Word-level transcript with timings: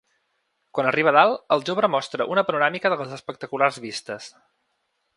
Quan 0.77 0.87
arriba 0.91 1.11
a 1.11 1.15
dalt, 1.17 1.43
el 1.57 1.61
jove 1.69 1.91
mostra 1.97 2.29
una 2.37 2.47
panoràmica 2.49 2.93
de 2.95 3.01
les 3.03 3.17
espectaculars 3.21 3.81
vistes. 3.89 4.35